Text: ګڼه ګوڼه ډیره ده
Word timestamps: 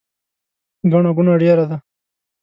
ګڼه 0.91 1.11
ګوڼه 1.15 1.33
ډیره 1.41 1.65
ده 1.69 1.77